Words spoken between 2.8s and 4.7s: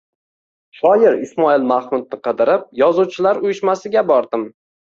Yozuvchilar uyushmasiga bordim.